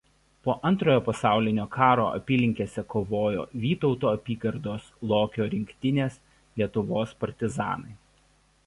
Po 0.45 0.53
Antrojo 0.67 1.01
pasaulinio 1.07 1.65
karo 1.75 2.07
apylinkėse 2.19 2.85
kovojo 2.95 3.45
Vytauto 3.67 4.11
apygardos 4.15 4.89
Lokio 5.13 5.49
rinktinės 5.55 6.21
Lietuvos 6.41 7.15
partizanai. 7.23 7.97